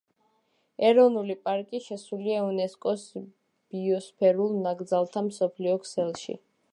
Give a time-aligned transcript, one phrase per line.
[0.87, 3.05] ეროვნული პარკი შესულია იუნესკოს
[3.75, 6.39] ბიოსფერულ ნაკრძალთა მსოფლიო ქსელში.